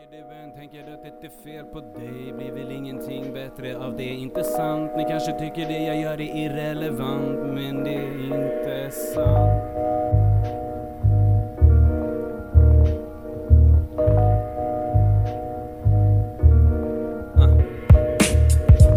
[0.00, 3.96] mycket du än tänker att det är fel på dig blir väl ingenting bättre av
[3.96, 4.04] det.
[4.04, 4.90] Inte sant?
[4.96, 9.62] Ni kanske tycker det jag gör är irrelevant, men det är inte sant.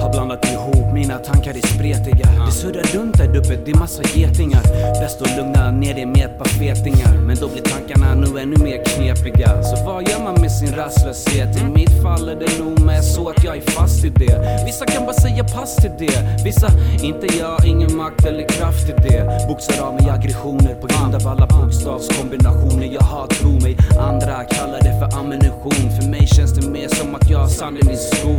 [0.02, 3.13] Har blandat ihop mina tankar är spretiga Det surrar runt
[3.58, 4.64] för det är massa getingar.
[5.00, 7.14] Bäst att lugna ner dig med ett par fetingar.
[7.28, 9.64] Men då blir tankarna nu ännu mer knepiga.
[9.64, 11.62] Så vad gör man med sin rastlöshet?
[11.62, 14.64] I mitt fall är det nog med så att jag är fast i det.
[14.66, 16.44] Vissa kan bara säga pass till det.
[16.44, 16.68] Vissa,
[17.02, 19.48] inte jag, ingen makt eller kraft i det.
[19.48, 23.78] Boxar av mig aggressioner på grund av alla bokstavskombinationer jag har, tro mig.
[24.00, 25.90] Andra kallar det för ammunition.
[26.02, 28.36] För mig känns det mer som att jag har sand i min sko.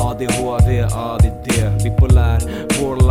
[0.00, 1.48] ADHD, ADD,
[1.84, 2.40] bipolär,
[2.80, 3.09] borderline,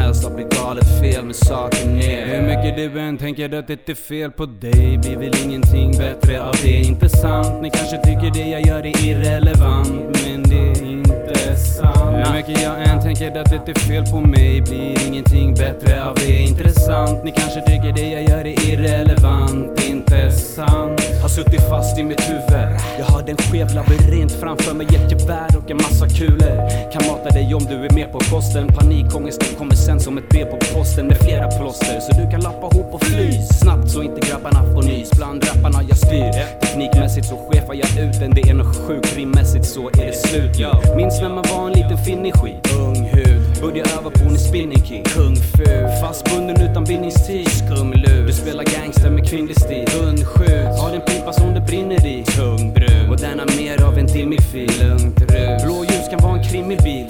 [0.00, 3.88] helst har blivit galet fel med saken är Hur mycket du än tänker att det
[3.88, 4.98] är fel på dig.
[4.98, 6.82] Blir väl ingenting bättre av det.
[6.82, 9.90] Inte sant, ni kanske tycker det jag gör är irrelevant
[10.24, 12.26] Men det är inte sant.
[12.26, 14.60] Hur mycket jag än tänker att det är fel på mig.
[14.60, 16.38] Blir ingenting bättre av det.
[16.38, 21.00] Intressant, ni kanske tycker det jag gör är irrelevant Inte sant.
[21.22, 22.68] Har suttit fast i mitt huvud.
[22.98, 26.56] Jag har en skev labyrint framför mig, ett gevär och en massa kulor.
[26.92, 28.68] Kan mata dig om du är med på kosten.
[28.68, 32.00] Panikångesten kommer sen som ett brev på posten med flera plåster.
[32.00, 35.10] Så du kan lappa ihop och fly snabbt så inte grabbarna får nys.
[35.10, 38.30] Bland rapparna jag styr Teknikmässigt så chefar jag ut den.
[38.30, 40.56] Det är nåt sjukt rimmässigt så är det slut
[40.96, 43.42] Minns när man var en liten finnig skit Ung hud.
[43.60, 45.64] Började öva på en spinning king Kung fu.
[46.00, 47.48] Fastbunden utan bindningstid.
[47.48, 49.86] Skumlur Du spelar gangster med kvinnlig stil.
[50.00, 52.24] Hundskjut Har en pipa som det brinner i.
[52.24, 55.62] Tung brud Och den har mer av en timmerfil Lugnt rus.
[55.64, 57.09] Blåljus kan vara en krimmelbil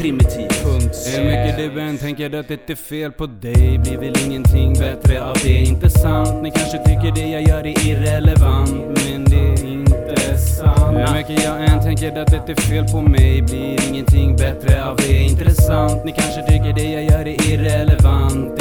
[0.00, 0.96] primitiv Punkt.
[1.16, 5.24] Hur mycket du än tänker att det är fel på dig blir väl ingenting bättre
[5.24, 5.58] av det.
[5.58, 6.42] Inte sant?
[6.42, 8.70] Ni kanske tycker det jag gör är irrelevant
[9.04, 10.96] Men det är inte sant.
[10.96, 14.96] Hur mycket jag än tänker att det är fel på mig blir ingenting bättre av
[14.96, 15.22] det.
[15.22, 16.04] Intressant?
[16.04, 18.59] Ni kanske tycker det jag gör är irrelevant